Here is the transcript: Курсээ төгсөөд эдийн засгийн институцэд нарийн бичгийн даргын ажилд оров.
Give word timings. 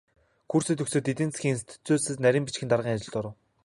Курсээ 0.51 0.75
төгсөөд 0.77 1.11
эдийн 1.11 1.31
засгийн 1.31 1.55
институцэд 1.55 2.17
нарийн 2.23 2.45
бичгийн 2.45 2.71
даргын 2.71 2.95
ажилд 2.95 3.15
оров. 3.19 3.35